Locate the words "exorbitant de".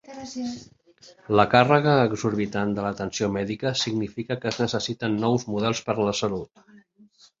2.07-2.85